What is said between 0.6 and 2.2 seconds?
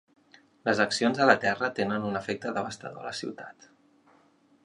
Les accions a la terra tenien un